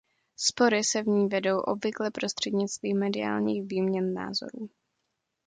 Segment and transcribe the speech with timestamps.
[0.37, 4.69] Spory se v ní vedou obvykle prostřednictvím mediálních výměn názorů.